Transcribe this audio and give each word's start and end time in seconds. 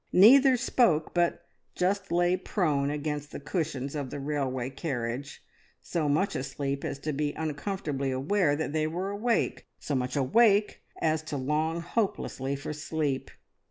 Neither 0.13 0.57
spoke, 0.57 1.13
but 1.13 1.45
just 1.75 2.11
lay 2.11 2.35
prone 2.35 2.89
against 2.89 3.29
the 3.31 3.39
cushions 3.39 3.93
of 3.93 4.09
the 4.09 4.19
railway 4.19 4.71
carriage, 4.71 5.43
so 5.79 6.09
much 6.09 6.35
asleep 6.35 6.83
as 6.83 6.97
to 6.97 7.13
be 7.13 7.33
uncomfortably 7.33 8.09
aware 8.09 8.55
that 8.55 8.73
they 8.73 8.87
were 8.87 9.11
awake, 9.11 9.67
so 9.77 9.93
much 9.93 10.15
awake 10.15 10.81
as 10.99 11.21
to 11.21 11.37
long 11.37 11.81
hopelessly 11.81 12.55
for 12.55 12.73
sleep. 12.73 13.29